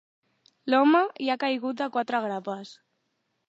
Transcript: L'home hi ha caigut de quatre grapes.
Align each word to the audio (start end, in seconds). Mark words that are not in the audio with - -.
L'home 0.73 1.03
hi 1.25 1.29
ha 1.31 1.37
caigut 1.45 1.79
de 1.85 1.91
quatre 1.99 2.25
grapes. 2.27 2.77